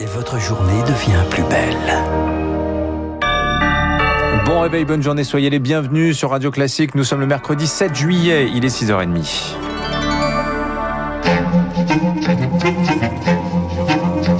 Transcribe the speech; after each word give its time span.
et 0.00 0.06
votre 0.06 0.38
journée 0.38 0.80
devient 0.82 1.22
plus 1.30 1.42
belle. 1.44 1.76
Bon 4.44 4.60
réveil, 4.60 4.84
bonne 4.84 5.02
journée, 5.02 5.24
soyez 5.24 5.50
les 5.50 5.58
bienvenus 5.58 6.16
sur 6.16 6.30
Radio 6.30 6.50
Classique. 6.50 6.94
Nous 6.94 7.04
sommes 7.04 7.20
le 7.20 7.26
mercredi 7.26 7.66
7 7.66 7.94
juillet, 7.94 8.48
il 8.54 8.64
est 8.64 8.68
6h30. 8.68 9.54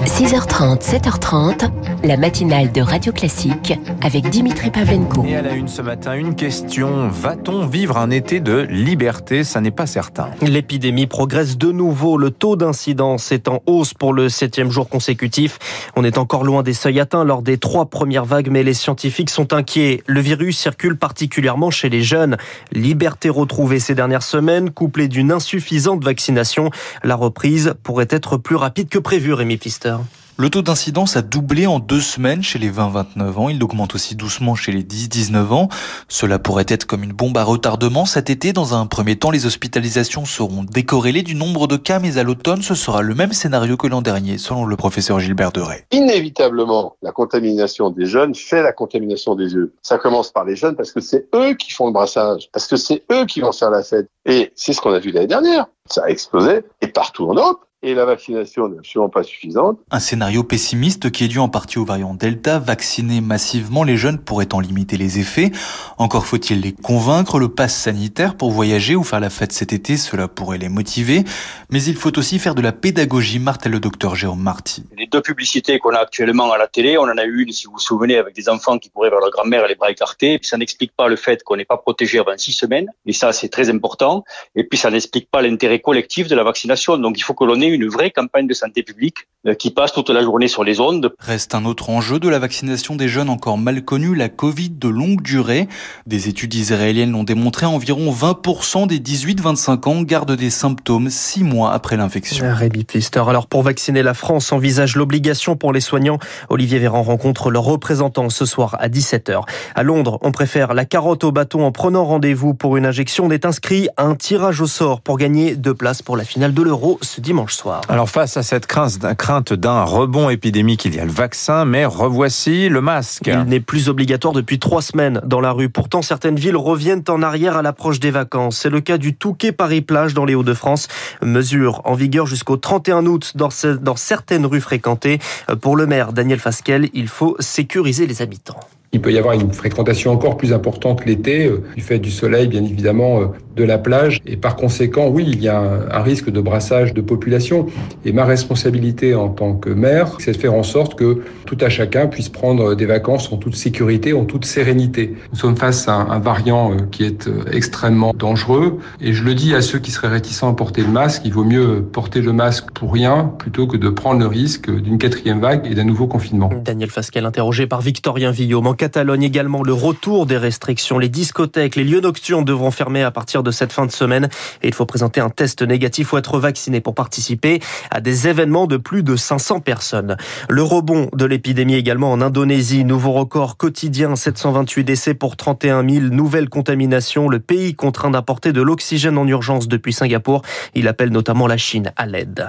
6h30, 0.07 0.81
7h30, 0.81 1.71
la 2.05 2.17
matinale 2.17 2.73
de 2.73 2.81
Radio 2.81 3.13
Classique 3.13 3.75
avec 4.03 4.29
Dimitri 4.31 4.71
Pavlenko. 4.71 5.25
Et 5.27 5.37
à 5.37 5.43
la 5.43 5.53
une 5.53 5.69
ce 5.69 5.83
matin, 5.83 6.15
une 6.15 6.35
question. 6.35 7.09
Va-t-on 7.09 7.67
vivre 7.67 7.97
un 7.97 8.11
été 8.11 8.41
de 8.41 8.67
liberté? 8.71 9.45
Ça 9.45 9.61
n'est 9.61 9.71
pas 9.71 9.87
certain. 9.87 10.31
L'épidémie 10.43 11.07
progresse 11.07 11.59
de 11.59 11.73
nouveau. 11.73 12.17
Le 12.17 12.31
taux 12.31 12.57
d'incidence 12.57 13.33
est 13.33 13.49
en 13.49 13.63
hausse 13.67 13.95
pour 13.95 14.13
le 14.13 14.29
septième 14.29 14.71
jour 14.71 14.89
consécutif. 14.89 15.59
On 15.97 16.05
est 16.05 16.19
encore 16.19 16.45
loin 16.45 16.63
des 16.63 16.75
seuils 16.75 17.01
atteints 17.01 17.25
lors 17.25 17.43
des 17.43 17.59
trois 17.59 17.87
premières 17.87 18.25
vagues, 18.25 18.49
mais 18.51 18.63
les 18.63 18.75
scientifiques 18.75 19.31
sont 19.31 19.53
inquiets. 19.53 20.03
Le 20.07 20.21
virus 20.21 20.59
circule 20.59 20.97
particulièrement 20.97 21.71
chez 21.71 21.89
les 21.89 22.03
jeunes. 22.03 22.37
Liberté 22.73 23.29
retrouvée 23.29 23.81
ces 23.81 23.95
dernières 23.95 24.23
semaines, 24.23 24.71
couplée 24.71 25.09
d'une 25.09 25.33
insuffisante 25.33 26.05
vaccination. 26.05 26.71
La 27.03 27.17
reprise 27.17 27.75
pourrait 27.83 28.09
être 28.11 28.37
plus 28.37 28.57
rapide 28.57 28.89
que 28.89 28.99
prévu, 28.99 29.33
Rémi 29.33 29.57
Pister. 29.57 29.97
Le 30.41 30.51
taux 30.51 30.63
d'incidence 30.63 31.17
a 31.17 31.23
doublé 31.23 31.67
en 31.67 31.81
deux 31.81 32.01
semaines 32.01 32.45
chez 32.45 32.61
les 32.61 32.71
20-29 32.71 33.33
ans. 33.33 33.49
Il 33.49 33.61
augmente 33.65 33.97
aussi 33.97 34.15
doucement 34.15 34.55
chez 34.55 34.71
les 34.71 34.85
10-19 34.85 35.53
ans. 35.53 35.69
Cela 36.07 36.39
pourrait 36.39 36.65
être 36.69 36.85
comme 36.85 37.03
une 37.03 37.13
bombe 37.13 37.37
à 37.39 37.43
retardement 37.43 38.07
cet 38.07 38.31
été. 38.31 38.53
Dans 38.53 38.73
un 38.73 38.87
premier 38.87 39.17
temps, 39.17 39.33
les 39.33 39.47
hospitalisations 39.47 40.27
seront 40.27 40.63
décorrélées 40.63 41.25
du 41.25 41.35
nombre 41.35 41.67
de 41.67 41.77
cas, 41.77 41.99
mais 41.99 42.19
à 42.19 42.23
l'automne, 42.23 42.63
ce 42.63 42.77
sera 42.77 43.03
le 43.03 43.17
même 43.17 43.33
scénario 43.33 43.77
que 43.77 43.89
l'an 43.89 44.01
dernier, 44.01 44.39
selon 44.39 44.65
le 44.65 44.77
professeur 44.77 45.19
Gilbert 45.19 45.51
Deray. 45.51 45.83
Inévitablement, 45.91 46.95
la 47.03 47.11
contamination 47.11 47.91
des 47.91 48.07
jeunes 48.07 48.37
fait 48.37 48.63
la 48.63 48.73
contamination 48.73 49.35
des 49.35 49.49
vieux. 49.49 49.75
Ça 49.83 49.99
commence 49.99 50.31
par 50.31 50.45
les 50.45 50.55
jeunes 50.55 50.77
parce 50.77 50.93
que 50.93 51.01
c'est 51.01 51.27
eux 51.35 51.55
qui 51.55 51.73
font 51.73 51.87
le 51.87 51.93
brassage, 51.93 52.49
parce 52.53 52.69
que 52.69 52.77
c'est 52.77 53.03
eux 53.11 53.27
qui 53.27 53.41
vont 53.41 53.51
faire 53.51 53.71
la 53.71 53.83
fête. 53.83 54.07
Et 54.25 54.53
c'est 54.55 54.73
ce 54.73 54.81
qu'on 54.81 54.93
a 54.93 55.01
vu 55.01 55.11
l'année 55.11 55.27
dernière. 55.27 55.67
Ça 55.91 56.05
a 56.05 56.11
explosé, 56.11 56.61
et 56.81 56.87
partout 56.87 57.29
en 57.29 57.35
Europe 57.35 57.65
et 57.83 57.95
la 57.95 58.05
vaccination 58.05 58.69
n'est 58.69 58.79
absolument 58.79 59.09
pas 59.09 59.23
suffisante. 59.23 59.79
Un 59.91 60.01
scénario 60.01 60.43
pessimiste 60.43 61.11
qui 61.11 61.25
est 61.25 61.29
dû 61.29 61.39
en 61.39 61.49
partie 61.49 61.79
au 61.79 61.85
variant 61.85 62.15
Delta. 62.15 62.59
Vacciner 62.59 63.21
massivement 63.21 63.85
les 63.85 63.97
jeunes 63.97 64.19
pourrait 64.19 64.53
en 64.53 64.61
limiter 64.61 64.97
les 64.97 65.21
effets. 65.21 65.53
Encore 65.97 66.27
faut-il 66.27 66.61
les 66.61 66.73
convaincre. 66.73 67.39
Le 67.39 67.49
pass 67.49 67.77
sanitaire 67.77 68.37
pour 68.37 68.51
voyager 68.51 68.97
ou 68.97 69.05
faire 69.05 69.21
la 69.21 69.31
fête 69.31 69.53
cet 69.53 69.73
été, 69.73 69.97
cela 69.97 70.27
pourrait 70.27 70.59
les 70.59 70.69
motiver. 70.69 71.23
Mais 71.71 71.83
il 71.83 71.95
faut 71.95 72.17
aussi 72.19 72.39
faire 72.41 72.57
de 72.57 72.63
la 72.63 72.73
pédagogie, 72.73 73.39
martèle 73.39 73.73
le 73.73 73.81
docteur 73.81 74.17
Jérôme 74.17 74.43
Marty. 74.43 74.85
Les 74.97 75.07
deux 75.07 75.23
publicités 75.23 75.79
qu'on 75.79 75.91
a 75.91 75.99
actuellement 75.99 76.51
à 76.51 76.59
la 76.59 76.67
télé, 76.67 76.99
on 76.99 77.03
en 77.03 77.17
a 77.17 77.25
eu 77.25 77.43
une, 77.43 77.53
si 77.53 77.67
vous 77.67 77.75
vous 77.75 77.79
souvenez, 77.79 78.17
avec 78.17 78.35
des 78.35 78.49
enfants 78.49 78.79
qui 78.79 78.91
couraient 78.91 79.11
vers 79.11 79.21
leur 79.21 79.31
grand-mère 79.31 79.67
les 79.69 79.77
bras 79.77 79.91
écartés. 79.91 80.35
Et 80.35 80.39
puis 80.39 80.49
ça 80.49 80.57
n'explique 80.57 80.93
pas 80.97 81.07
le 81.07 81.17
fait 81.17 81.45
qu'on 81.45 81.57
n'est 81.57 81.65
pas 81.65 81.77
protégé 81.77 82.19
avant 82.19 82.37
six 82.37 82.53
semaines. 82.53 82.89
Et 83.07 83.13
ça, 83.13 83.33
c'est 83.33 83.49
très 83.49 83.71
important. 83.71 84.25
Et 84.57 84.65
puis 84.65 84.79
ça 84.79 84.91
n'explique 84.91 85.31
pas 85.31 85.43
l'intérêt 85.43 85.79
collectif 85.79 86.27
de 86.27 86.35
la 86.35 86.43
vaccination. 86.43 86.99
Donc 86.99 87.17
il 87.17 87.23
faut 87.23 87.35
que 87.35 87.45
l'on 87.45 87.61
ait 87.61 87.68
une 87.69 87.89
vraie 87.89 88.11
campagne 88.11 88.47
de 88.47 88.55
santé 88.55 88.83
publique 88.83 89.29
euh, 89.47 89.55
qui 89.55 89.71
passe 89.71 89.93
toute 89.93 90.11
la 90.11 90.23
journée 90.23 90.49
sur 90.49 90.65
les 90.65 90.81
ondes. 90.81 91.13
Reste 91.21 91.55
un 91.55 91.65
autre 91.65 91.91
enjeu 91.91 92.19
de 92.19 92.29
la 92.29 92.39
vaccination 92.39 92.97
des 92.97 93.09
jeunes 93.09 93.29
encore 93.29 93.57
mal 93.57 93.85
connu, 93.85 94.15
la 94.15 94.29
Covid 94.29 94.71
de 94.71 94.89
longue 94.89 95.23
durée. 95.23 95.69
Des 96.07 96.29
études 96.29 96.55
israéliennes 96.55 97.13
l'ont 97.13 97.23
démontré, 97.23 97.65
environ 97.65 98.13
20% 98.13 98.87
des 98.89 98.99
18-25 98.99 99.89
ans 99.89 100.03
gardent 100.03 100.35
des 100.35 100.51
symptômes 100.51 101.09
six 101.09 101.45
mois 101.45 101.73
après 101.73 101.97
l'infection. 101.97 102.47
Rémi 102.53 102.85
Pfister. 102.85 103.23
Alors 103.29 103.47
pour 103.47 103.63
vacciner 103.63 104.03
la 104.03 104.15
France 104.15 104.51
envisage 104.53 104.97
l'obligation 104.97 105.57
pour 105.57 105.73
les 105.73 105.81
soignants. 105.81 106.19
Olivier 106.49 106.81
Véran 106.81 107.03
rencontre 107.03 107.51
leurs 107.51 107.65
représentants 107.65 108.31
ce 108.31 108.45
soir 108.45 108.77
à 108.81 108.89
17h. 108.89 109.43
À 109.75 109.83
Londres, 109.83 110.19
on 110.23 110.33
préfère 110.33 110.75
la 110.75 110.85
carotte 110.85 111.23
au 111.25 111.31
bâton 111.31 111.65
en 111.65 111.71
prenant 111.71 112.05
rendez-vous 112.05 112.55
pour 112.55 112.77
une 112.77 112.87
injection. 112.87 113.27
On 113.27 113.31
est 113.31 113.47
inscrit 113.47 113.89
à 113.97 114.05
un 114.05 114.17
tirage 114.17 114.61
au 114.61 114.67
sort 114.67 115.01
pour 115.01 115.17
gagner 115.17 115.55
deux 115.55 115.75
places 115.75 116.03
pour 116.03 116.17
la 116.17 116.25
finale 116.25 116.55
de 116.55 116.63
l'Euro 116.63 116.99
ce 117.03 117.21
dimanche 117.21 117.55
soir. 117.55 117.58
Alors 117.89 118.09
face 118.09 118.37
à 118.37 118.43
cette 118.43 118.67
crainte 118.67 119.53
d'un 119.53 119.83
rebond 119.83 120.31
épidémique, 120.31 120.85
il 120.85 120.95
y 120.95 121.01
a 121.01 121.05
le 121.05 121.11
vaccin, 121.11 121.65
mais 121.65 121.85
revoici 121.85 122.69
le 122.69 122.81
masque. 122.81 123.27
Il 123.27 123.45
n'est 123.45 123.61
plus 123.61 123.89
obligatoire 123.89 124.33
depuis 124.33 124.59
trois 124.59 124.83
semaines 124.83 125.21
dans 125.25 125.41
la 125.41 125.53
rue. 125.53 125.69
Pourtant, 125.69 126.03
certaines 126.03 126.37
villes 126.37 126.57
reviennent 126.57 127.05
en 127.09 127.23
arrière 127.23 127.57
à 127.57 127.63
l'approche 127.63 128.01
des 128.01 128.11
vacances. 128.11 128.59
C'est 128.59 128.71
le 128.71 128.81
cas 128.81 128.99
du 128.99 129.15
Touquet 129.15 129.53
Paris-Plage 129.53 130.15
dans 130.15 130.25
les 130.25 130.35
Hauts-de-France. 130.35 130.89
Mesure 131.23 131.83
en 131.85 131.95
vigueur 131.95 132.27
jusqu'au 132.27 132.57
31 132.57 133.07
août 133.07 133.33
dans, 133.35 133.51
dans 133.81 133.97
certaines 133.97 134.47
rues 134.47 134.61
fréquentées. 134.61 135.19
Pour 135.61 135.77
le 135.77 135.87
maire 135.87 136.13
Daniel 136.13 136.39
Fasquel, 136.39 136.89
il 136.95 137.09
faut 137.09 137.37
sécuriser 137.41 138.07
les 138.07 138.23
habitants. 138.23 138.61
Il 138.93 139.03
peut 139.03 139.13
y 139.13 139.19
avoir 139.19 139.35
une 139.35 139.53
fréquentation 139.53 140.13
encore 140.13 140.39
plus 140.39 140.55
importante 140.55 141.05
l'été, 141.05 141.47
euh, 141.47 141.63
du 141.77 141.83
fait 141.83 141.99
du 141.99 142.11
soleil, 142.11 142.49
bien 142.49 142.65
évidemment, 142.65 143.21
euh, 143.21 143.27
de 143.55 143.63
la 143.63 143.77
plage. 143.77 144.21
Et 144.25 144.39
par 144.39 144.57
conséquent, 144.57 145.09
oui, 145.09 145.27
il 145.29 145.43
y 145.43 145.49
a 145.49 145.59
un, 145.59 146.03
risque 146.03 146.31
de 146.31 146.41
brassage 146.41 146.95
de 146.95 147.03
population. 147.03 147.67
Et 148.07 148.13
ma 148.13 148.25
responsabilité 148.25 149.15
en 149.15 149.29
tant 149.29 149.55
que 149.55 149.69
maire, 149.69 150.17
c'est 150.21 150.33
de 150.33 150.37
faire 150.39 150.55
en 150.55 150.63
sorte 150.63 150.95
que 150.95 151.23
tout 151.45 151.59
à 151.61 151.69
chacun 151.69 152.07
puisse 152.07 152.31
prendre 152.31 152.75
des 152.75 152.87
vacances 152.87 153.31
en 153.31 153.37
toute 153.37 153.57
sécurité, 153.57 154.15
en 154.15 154.25
toute 154.25 154.47
sérénité. 154.47 155.17
Nous 155.33 155.39
sommes 155.39 155.57
face 155.57 155.87
à 155.87 155.93
un, 155.93 156.11
un 156.11 156.19
variant 156.19 156.73
euh, 156.73 156.77
qui 156.91 157.05
est 157.05 157.29
extrêmement 157.53 158.15
dangereux. 158.15 158.79
Et 159.03 159.13
je 159.13 159.23
le 159.23 159.35
dis 159.35 159.55
à 159.55 159.61
ceux 159.61 159.81
qui 159.81 159.91
seraient 159.91 160.09
réticents 160.09 160.49
à 160.49 160.55
porter 160.55 160.81
le 160.81 160.89
masque, 160.89 161.23
il 161.27 161.33
vaut 161.35 161.45
mieux 161.45 161.83
porter 161.83 162.23
le 162.23 162.33
masque 162.33 162.71
pour 162.73 162.93
rien 162.93 163.35
plutôt 163.39 163.67
que 163.67 163.77
de 163.77 163.91
prendre 163.91 164.21
le 164.21 164.27
risque 164.27 164.71
d'une 164.71 164.97
quatrième 164.97 165.41
vague 165.41 165.67
et 165.71 165.75
d'un 165.75 165.85
nouveau 165.85 166.07
confinement. 166.07 166.51
Daniel 166.65 166.91
Fasquel, 166.91 167.27
interrogé 167.27 167.67
par 167.67 167.83
Victorien 167.83 168.31
Villaume. 168.31 168.67
Catalogne 168.79 169.25
également, 169.25 169.63
le 169.63 169.75
retour 169.75 170.25
des 170.25 170.39
restrictions. 170.39 170.99
Les 170.99 171.11
discothèques, 171.11 171.77
les 171.77 171.85
lieux 171.85 172.01
nocturnes 172.01 172.45
devront 172.45 172.71
fermer 172.71 173.03
à 173.03 173.11
partir 173.11 173.43
de 173.43 173.51
cette 173.51 173.73
fin 173.73 173.85
de 173.85 173.91
semaine. 173.91 174.31
Et 174.63 174.69
il 174.69 174.75
faut 174.75 174.87
présenter 174.87 175.21
un 175.21 175.29
test 175.29 175.61
négatif 175.63 176.13
ou 176.13 176.17
être 176.17 176.39
vacciné 176.39 176.81
pour 176.81 176.95
participer 176.95 177.61
à 177.91 178.01
des 178.01 178.29
événements 178.29 178.67
de 178.67 178.79
plus 178.79 179.03
de 179.03 179.17
500 179.17 179.61
personnes. 179.61 180.17
Le 180.49 180.63
rebond 180.63 181.11
de 181.13 181.25
l'épidémie 181.27 181.75
également 181.75 182.13
en 182.13 182.21
Indonésie. 182.21 182.85
Nouveau 182.85 183.13
record 183.13 183.57
quotidien, 183.57 184.17
728 184.17 184.85
décès 184.85 185.15
pour 185.15 185.37
31 185.37 185.87
000 185.87 186.07
nouvelles 186.07 186.49
contaminations. 186.49 187.29
Le 187.29 187.41
pays 187.41 187.75
contraint 187.75 188.11
d'apporter 188.11 188.53
de 188.53 188.63
l'oxygène 188.63 189.19
en 189.19 189.27
urgence 189.27 189.69
depuis 189.69 189.93
Singapour. 189.93 190.43
Il 190.75 190.89
appelle 190.89 191.11
notamment 191.11 191.49
la 191.49 191.57
Chine 191.57 191.93
à 191.97 192.07
l'aide. 192.07 192.49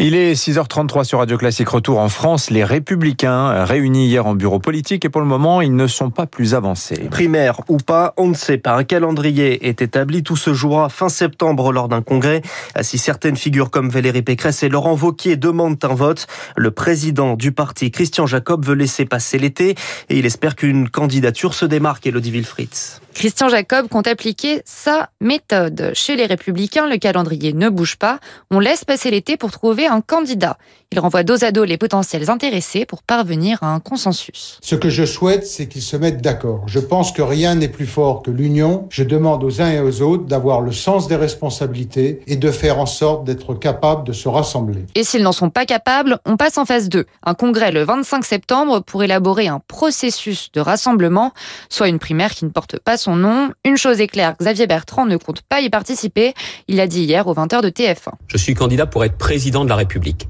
Il 0.00 0.14
est 0.14 0.34
6h33 0.34 1.02
sur 1.02 1.18
Radio 1.18 1.36
Classique. 1.36 1.70
Retour 1.70 1.98
en 1.98 2.08
France. 2.08 2.50
Les 2.50 2.62
Républicains 2.62 3.64
réunis 3.64 4.06
hier 4.06 4.26
en 4.26 4.36
bureau 4.36 4.60
politique 4.60 5.04
et 5.04 5.08
pour 5.08 5.20
le 5.20 5.26
moment, 5.26 5.60
ils 5.60 5.74
ne 5.74 5.88
sont 5.88 6.10
pas 6.10 6.26
plus 6.26 6.54
avancés. 6.54 7.08
Primaire 7.10 7.62
ou 7.66 7.78
pas, 7.78 8.14
on 8.16 8.28
ne 8.28 8.34
sait 8.34 8.58
pas. 8.58 8.76
Un 8.76 8.84
calendrier 8.84 9.66
est 9.66 9.82
établi. 9.82 10.22
Tout 10.22 10.36
se 10.36 10.54
jouera 10.54 10.88
fin 10.88 11.08
septembre 11.08 11.72
lors 11.72 11.88
d'un 11.88 12.00
congrès. 12.00 12.42
Si 12.80 12.96
certaines 12.96 13.34
figures 13.34 13.72
comme 13.72 13.90
Valérie 13.90 14.22
Pécresse 14.22 14.62
et 14.62 14.68
Laurent 14.68 14.94
Vauquier 14.94 15.34
demandent 15.34 15.78
un 15.82 15.94
vote, 15.94 16.28
le 16.56 16.70
président 16.70 17.34
du 17.34 17.50
parti, 17.50 17.90
Christian 17.90 18.26
Jacob, 18.26 18.64
veut 18.64 18.76
laisser 18.76 19.04
passer 19.04 19.36
l'été 19.36 19.70
et 20.10 20.16
il 20.16 20.26
espère 20.26 20.54
qu'une 20.54 20.88
candidature 20.88 21.54
se 21.54 21.64
démarque, 21.64 22.06
Elodie 22.06 22.30
Wilfried. 22.30 22.70
Christian 23.14 23.48
Jacob 23.48 23.88
compte 23.88 24.06
appliquer 24.06 24.62
sa 24.64 25.10
méthode. 25.20 25.90
Chez 25.92 26.14
les 26.14 26.26
Républicains, 26.26 26.86
le 26.86 26.98
calendrier 26.98 27.52
ne 27.52 27.68
bouge 27.68 27.96
pas. 27.96 28.20
On 28.52 28.60
laisse 28.60 28.84
passer 28.84 29.10
l'été 29.10 29.36
pour 29.36 29.50
trouver 29.50 29.87
un 29.88 30.00
candidat. 30.00 30.58
Il 30.90 31.00
renvoie 31.00 31.22
dos 31.22 31.44
à 31.44 31.52
dos 31.52 31.64
les 31.64 31.76
potentiels 31.76 32.30
intéressés 32.30 32.86
pour 32.86 33.02
parvenir 33.02 33.62
à 33.62 33.74
un 33.74 33.80
consensus. 33.80 34.58
Ce 34.62 34.74
que 34.74 34.88
je 34.88 35.04
souhaite, 35.04 35.46
c'est 35.46 35.68
qu'ils 35.68 35.82
se 35.82 35.98
mettent 35.98 36.22
d'accord. 36.22 36.62
Je 36.66 36.78
pense 36.78 37.12
que 37.12 37.20
rien 37.20 37.56
n'est 37.56 37.68
plus 37.68 37.86
fort 37.86 38.22
que 38.22 38.30
l'union. 38.30 38.86
Je 38.88 39.04
demande 39.04 39.44
aux 39.44 39.60
uns 39.60 39.70
et 39.70 39.80
aux 39.80 40.00
autres 40.00 40.24
d'avoir 40.24 40.62
le 40.62 40.72
sens 40.72 41.06
des 41.06 41.16
responsabilités 41.16 42.20
et 42.26 42.36
de 42.36 42.50
faire 42.50 42.78
en 42.78 42.86
sorte 42.86 43.24
d'être 43.24 43.54
capables 43.54 44.04
de 44.04 44.14
se 44.14 44.28
rassembler. 44.28 44.86
Et 44.94 45.04
s'ils 45.04 45.22
n'en 45.22 45.32
sont 45.32 45.50
pas 45.50 45.66
capables, 45.66 46.20
on 46.24 46.38
passe 46.38 46.56
en 46.56 46.64
phase 46.64 46.88
2. 46.88 47.04
Un 47.22 47.34
congrès 47.34 47.70
le 47.70 47.82
25 47.82 48.24
septembre 48.24 48.80
pour 48.80 49.02
élaborer 49.02 49.48
un 49.48 49.60
processus 49.68 50.50
de 50.52 50.60
rassemblement, 50.60 51.32
soit 51.68 51.88
une 51.88 51.98
primaire 51.98 52.30
qui 52.30 52.46
ne 52.46 52.50
porte 52.50 52.78
pas 52.78 52.96
son 52.96 53.14
nom. 53.14 53.50
Une 53.66 53.76
chose 53.76 54.00
est 54.00 54.06
claire, 54.06 54.36
Xavier 54.40 54.66
Bertrand 54.66 55.04
ne 55.04 55.18
compte 55.18 55.42
pas 55.42 55.60
y 55.60 55.68
participer. 55.68 56.32
Il 56.66 56.76
l'a 56.76 56.86
dit 56.86 57.02
hier 57.02 57.26
aux 57.26 57.34
20h 57.34 57.62
de 57.62 57.68
TF1. 57.68 58.12
Je 58.26 58.38
suis 58.38 58.54
candidat 58.54 58.86
pour 58.86 59.04
être 59.04 59.18
président 59.18 59.64
de 59.64 59.68
la 59.68 59.76
République. 59.78 60.28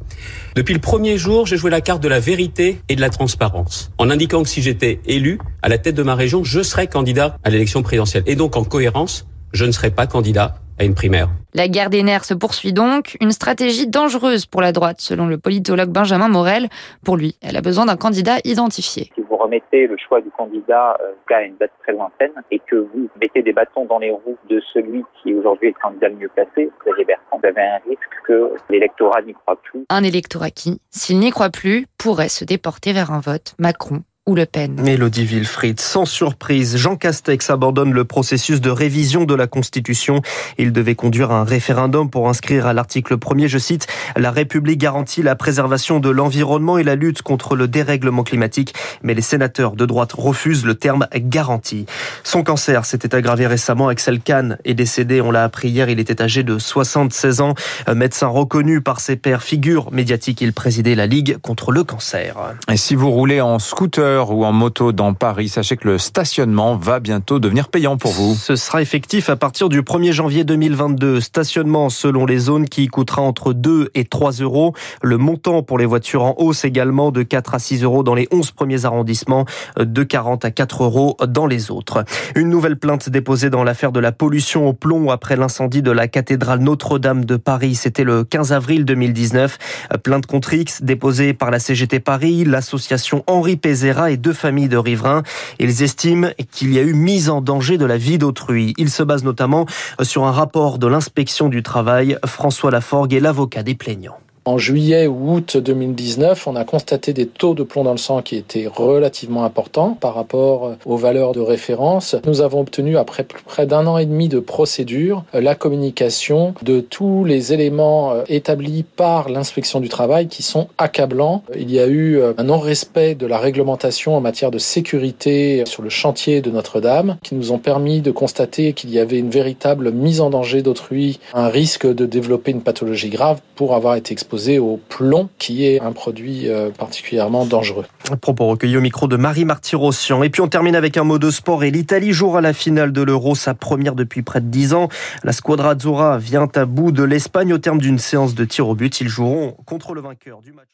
Depuis 0.55 0.75
le 0.75 0.81
premier 0.81 1.19
jour, 1.19 1.47
j'ai 1.47 1.57
joué 1.57 1.71
la 1.71 1.81
carte 1.81 2.03
de 2.03 2.09
la 2.09 2.21
vérité 2.21 2.81
et 2.89 2.97
de 2.97 3.01
la 3.01 3.11
transparence, 3.11 3.91
en 3.99 4.11
indiquant 4.11 4.43
que 4.43 4.49
si 4.49 4.63
j'étais 4.63 5.01
élu 5.07 5.39
à 5.63 5.69
la 5.69 5.79
tête 5.79 5.95
de 5.95 6.03
ma 6.03 6.15
région, 6.15 6.45
je 6.45 6.63
serais 6.63 6.87
candidat 6.87 7.37
à 7.45 7.51
l'élection 7.51 7.83
présidentielle. 7.83 8.23
Et 8.27 8.37
donc, 8.37 8.57
en 8.57 8.65
cohérence, 8.65 9.27
je 9.53 9.65
ne 9.65 9.73
serai 9.73 9.91
pas 9.91 10.07
candidat 10.07 10.61
à 10.79 10.85
une 10.85 10.95
primaire. 10.95 11.29
La 11.55 11.69
guerre 11.69 11.91
des 11.91 12.03
nerfs 12.03 12.25
se 12.25 12.35
poursuit 12.35 12.73
donc, 12.73 13.17
une 13.21 13.33
stratégie 13.33 13.89
dangereuse 13.89 14.47
pour 14.47 14.61
la 14.61 14.73
droite, 14.73 15.01
selon 15.01 15.27
le 15.27 15.39
politologue 15.39 15.91
Benjamin 15.91 16.29
Morel. 16.29 16.69
Pour 17.05 17.17
lui, 17.17 17.37
elle 17.43 17.57
a 17.57 17.61
besoin 17.61 17.87
d'un 17.87 17.97
candidat 17.97 18.37
identifié. 18.45 19.11
Si 19.15 19.23
vous 19.23 19.37
remettez 19.37 19.87
le 19.87 19.97
choix 19.97 20.21
du 20.21 20.31
candidat 20.31 20.97
euh, 21.01 21.35
à 21.35 21.43
une 21.43 21.57
date 21.57 21.73
très 21.83 21.93
lointaine 21.93 22.33
et 22.51 22.61
que 22.61 22.77
vous 22.77 23.09
mettez 23.21 23.43
des 23.43 23.53
bâtons 23.53 23.85
dans 23.87 23.99
les 23.99 24.11
roues 24.11 24.37
de 24.49 24.61
celui 24.73 25.05
qui 25.23 25.35
aujourd'hui 25.35 25.69
est 25.69 25.75
le 25.75 25.81
candidat 25.83 26.09
le 26.09 26.17
mieux 26.17 26.29
placé, 26.29 26.71
Xavier 26.85 27.05
Bertrand, 27.05 27.39
vous 27.43 27.49
avez 27.49 27.63
un 27.63 27.79
risque 27.89 28.01
que 28.27 28.53
l'électorat 28.71 29.23
n'y 29.23 29.35
croit 29.35 29.57
plus. 29.63 29.85
Un 29.89 30.05
électorat 30.05 30.51
qui, 30.51 30.81
s'il 30.91 31.19
n'y 31.19 31.31
croit 31.31 31.51
plus, 31.51 31.87
pourrait 31.99 32.29
se 32.29 32.45
déporter 32.45 32.93
vers 32.93 33.13
un 33.13 33.21
vote 33.21 33.55
Macron 33.59 34.03
ou 34.29 34.35
Le 34.35 34.45
Pen. 34.45 34.79
Mélodie 34.83 35.25
Wilfried, 35.25 35.81
sans 35.81 36.05
surprise, 36.05 36.77
Jean 36.77 36.97
Castex 36.97 37.49
abandonne 37.49 37.95
le 37.95 38.05
processus 38.05 38.61
de 38.61 38.69
révision 38.69 39.25
de 39.25 39.35
la 39.35 39.47
Constitution. 39.47 40.21
Il 40.59 40.73
devait 40.73 40.95
conduire 40.95 41.33
un 41.33 41.45
référendum 41.45 42.11
pour 42.11 42.29
inscrire 42.29 42.67
à 42.67 42.75
l'article 42.75 43.17
1er, 43.17 43.49
je 43.49 43.57
cite, 43.57 43.87
La 44.17 44.31
République 44.31 44.79
garantit 44.79 45.23
la 45.23 45.35
préservation 45.35 45.99
de 45.99 46.11
l'environnement 46.11 46.77
et 46.77 46.83
la 46.83 46.95
lutte 46.95 47.23
contre 47.23 47.57
le 47.57 47.69
dérèglement 47.69 48.23
climatique. 48.23 48.75
Mais 49.03 49.15
les 49.15 49.23
sénateurs 49.23 49.73
de 49.73 49.87
droite 49.87 50.13
refusent 50.13 50.67
le 50.67 50.75
terme 50.75 51.07
garantie. 51.15 51.87
Son 52.23 52.43
cancer 52.43 52.85
s'était 52.85 53.15
aggravé 53.15 53.47
récemment. 53.47 53.89
Axel 53.89 54.21
Kahn 54.21 54.59
est 54.67 54.75
décédé, 54.75 55.23
on 55.23 55.31
l'a 55.31 55.45
appris 55.45 55.71
hier, 55.71 55.89
il 55.89 56.01
était 56.01 56.21
âgé 56.21 56.43
de 56.43 56.59
76 56.59 57.41
ans. 57.41 57.55
Médecin 57.95 58.27
reconnu 58.27 58.83
par 58.83 59.01
ses 59.01 59.17
pairs, 59.17 59.43
figure 59.43 59.91
médiatique, 59.91 60.43
il 60.43 60.53
présidait 60.53 60.95
la 60.95 61.07
Ligue 61.07 61.39
contre 61.39 61.73
le 61.73 61.83
cancer. 61.83 62.37
Et 62.71 62.77
si 62.77 62.95
vous 62.95 63.11
roulez 63.11 63.41
en 63.41 63.59
scooter, 63.59 64.18
ou 64.27 64.45
en 64.45 64.53
moto 64.53 64.93
dans 64.93 65.15
Paris, 65.15 65.49
sachez 65.49 65.77
que 65.77 65.87
le 65.87 65.99
stationnement 65.99 66.77
va 66.77 66.99
bientôt 66.99 67.39
devenir 67.39 67.69
payant 67.69 67.97
pour 67.97 68.11
vous. 68.11 68.35
Ce 68.35 68.57
sera 68.57 68.83
effectif 68.83 69.31
à 69.31 69.37
partir 69.37 69.69
du 69.69 69.83
1er 69.83 70.13
janvier 70.13 70.45
2022. 70.45 71.21
Stationnement 71.21 71.89
selon 71.89 72.27
les 72.27 72.39
zones 72.39 72.69
qui 72.69 72.89
coûtera 72.89 73.23
entre 73.23 73.53
2 73.53 73.91
et 73.95 74.05
3 74.05 74.33
euros. 74.33 74.75
Le 75.03 75.19
montant 75.19 75.63
pour 75.63 75.79
les 75.79 75.87
voitures 75.87 76.25
en 76.25 76.35
hausse 76.39 76.65
également 76.65 77.13
de 77.13 77.23
4 77.23 77.55
à 77.55 77.59
6 77.59 77.85
euros 77.85 78.03
dans 78.03 78.15
les 78.15 78.27
11 78.33 78.51
premiers 78.51 78.85
arrondissements, 78.85 79.45
de 79.79 80.03
40 80.03 80.45
à 80.45 80.51
4 80.51 80.83
euros 80.83 81.17
dans 81.27 81.47
les 81.47 81.71
autres. 81.71 82.05
Une 82.35 82.49
nouvelle 82.49 82.77
plainte 82.77 83.09
déposée 83.09 83.51
dans 83.51 83.63
l'affaire 83.63 83.93
de 83.93 84.01
la 84.01 84.11
pollution 84.11 84.67
au 84.67 84.73
plomb 84.73 85.11
après 85.11 85.37
l'incendie 85.37 85.83
de 85.83 85.93
la 85.93 86.09
cathédrale 86.09 86.61
Notre-Dame 86.61 87.25
de 87.25 87.37
Paris. 87.37 87.77
C'était 87.77 88.05
le 88.05 88.25
15 88.25 88.53
avril 88.53 88.85
2019. 88.85 89.59
Plainte 90.03 90.27
contre 90.27 90.55
X 90.55 90.83
déposée 90.83 91.35
par 91.35 91.51
la 91.51 91.59
CGT 91.59 92.01
Paris, 92.01 92.45
l'association 92.45 93.23
Henri 93.27 93.57
Pézera 93.57 94.08
et 94.11 94.17
deux 94.17 94.33
familles 94.33 94.69
de 94.69 94.77
riverains. 94.77 95.23
Ils 95.59 95.83
estiment 95.83 96.29
qu'il 96.51 96.73
y 96.73 96.79
a 96.79 96.83
eu 96.83 96.95
mise 96.95 97.31
en 97.31 97.41
danger 97.41 97.79
de 97.79 97.85
la 97.85 97.97
vie 97.97 98.19
d'autrui. 98.19 98.75
Ils 98.79 98.91
se 98.91 99.03
basent 99.03 99.25
notamment 99.25 99.67
sur 100.03 100.25
un 100.25 100.33
rapport 100.33 100.79
de 100.79 100.87
l'inspection 100.87 101.49
du 101.49 101.63
travail. 101.63 102.19
François 102.25 102.71
Laforgue 102.71 103.15
est 103.15 103.21
l'avocat 103.21 103.63
des 103.63 103.75
plaignants. 103.75 104.19
En 104.49 104.57
juillet 104.57 105.07
ou 105.07 105.35
août 105.35 105.59
2019, 105.59 106.47
on 106.47 106.57
a 106.57 106.65
constaté 106.65 107.13
des 107.13 107.27
taux 107.27 107.53
de 107.53 107.63
plomb 107.63 107.85
dans 107.85 107.93
le 107.93 107.99
sang 107.99 108.23
qui 108.23 108.35
étaient 108.35 108.67
relativement 108.67 109.45
importants 109.45 109.91
par 110.01 110.15
rapport 110.15 110.77
aux 110.87 110.97
valeurs 110.97 111.33
de 111.33 111.41
référence. 111.41 112.17
Nous 112.25 112.41
avons 112.41 112.61
obtenu, 112.61 112.97
après 112.97 113.25
près 113.25 113.67
d'un 113.67 113.87
an 113.87 113.99
et 113.99 114.07
demi 114.07 114.31
de 114.31 114.41
procédure, 114.41 115.23
la 115.35 115.55
communication 115.55 116.55
de 116.63 116.81
tous 116.81 117.27
les 117.27 117.53
éléments 117.53 118.13
euh, 118.13 118.23
établis 118.29 118.85
par 118.85 119.29
l'inspection 119.29 119.81
du 119.81 119.91
travail 119.91 120.29
qui 120.29 120.43
sont 120.43 120.69
accablants. 120.79 121.43
Il 121.55 121.71
y 121.71 121.79
a 121.79 121.87
eu 121.87 122.17
euh, 122.17 122.33
un 122.39 122.45
non-respect 122.45 123.17
de 123.17 123.27
la 123.27 123.37
réglementation 123.37 124.17
en 124.17 124.23
matière 124.23 124.51
de 124.51 124.57
sécurité 124.57 125.65
sur 125.67 125.83
le 125.83 125.91
chantier 125.91 126.41
de 126.41 126.51
Notre-Dame 126.51 127.19
qui 127.23 127.35
nous 127.35 127.53
ont 127.53 127.59
permis 127.59 128.01
de 128.01 128.13
constater 128.13 128.73
qu'il 128.73 128.89
y 128.89 128.99
avait 128.99 129.19
une 129.19 129.29
véritable 129.29 129.93
mise 129.93 130.23
en 130.23 130.31
danger 130.31 130.63
d'autrui, 130.63 131.21
un 131.35 131.49
risque 131.49 131.87
de 131.87 132.07
développer 132.07 132.53
une 132.53 132.63
pathologie 132.63 133.11
grave 133.11 133.43
pour 133.55 133.75
avoir 133.75 133.97
été 133.97 134.13
exposé 134.13 134.38
au 134.59 134.81
plomb, 134.89 135.29
qui 135.39 135.67
est 135.67 135.81
un 135.81 135.93
produit 135.93 136.49
euh, 136.49 136.71
particulièrement 136.71 137.45
dangereux. 137.45 137.85
Propos 138.21 138.47
recueillis 138.47 138.77
au 138.77 138.81
micro 138.81 139.09
de 139.09 139.17
Marie 139.17 139.45
Martirossian. 139.45 140.23
Et 140.23 140.31
puis 140.31 140.41
on 140.41 140.49
termine 140.49 140.77
avec 140.77 140.97
un 140.97 141.05
mot 141.05 141.19
de 141.19 141.31
sport 141.31 141.65
et 141.65 141.71
l'Italie 141.71 142.13
jouera 142.13 142.41
la 142.41 142.53
finale 142.53 142.93
de 142.93 143.03
l'Euro, 143.03 143.35
sa 143.35 143.55
première 143.55 143.95
depuis 143.95 144.23
près 144.23 144.41
de 144.41 144.47
10 144.47 144.75
ans. 144.75 144.89
La 145.25 145.33
Squadra 145.33 145.71
Azzurra 145.71 146.19
vient 146.19 146.49
à 146.55 146.65
bout 146.65 146.93
de 146.93 147.03
l'Espagne 147.03 147.53
au 147.53 147.59
terme 147.59 147.81
d'une 147.81 147.99
séance 147.99 148.35
de 148.35 148.45
tir 148.45 148.69
au 148.69 148.75
but. 148.75 149.01
Ils 149.01 149.09
joueront 149.09 149.57
contre 149.67 149.95
le 149.95 150.01
vainqueur 150.01 150.41
du 150.41 150.53
match. 150.53 150.69